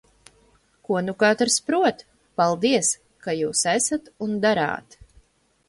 [0.87, 2.01] Ko nu katrs prot!
[2.41, 2.91] Paldies,
[3.27, 5.01] ka jūs esat un darāt!